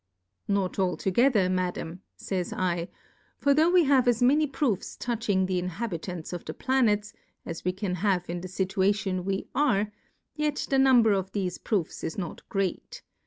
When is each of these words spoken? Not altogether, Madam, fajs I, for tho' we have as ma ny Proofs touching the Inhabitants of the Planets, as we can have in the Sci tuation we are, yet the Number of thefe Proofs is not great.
Not 0.47 0.79
altogether, 0.79 1.47
Madam, 1.47 2.01
fajs 2.17 2.57
I, 2.57 2.87
for 3.37 3.53
tho' 3.53 3.69
we 3.69 3.83
have 3.83 4.07
as 4.07 4.19
ma 4.19 4.33
ny 4.33 4.47
Proofs 4.47 4.97
touching 4.97 5.45
the 5.45 5.59
Inhabitants 5.59 6.33
of 6.33 6.43
the 6.43 6.55
Planets, 6.55 7.13
as 7.45 7.63
we 7.63 7.71
can 7.71 7.93
have 8.01 8.27
in 8.27 8.41
the 8.41 8.47
Sci 8.47 8.65
tuation 8.65 9.23
we 9.25 9.45
are, 9.53 9.91
yet 10.35 10.65
the 10.71 10.79
Number 10.79 11.13
of 11.13 11.31
thefe 11.33 11.63
Proofs 11.63 12.03
is 12.03 12.17
not 12.17 12.41
great. 12.49 13.03